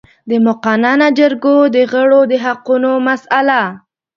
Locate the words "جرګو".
1.17-1.57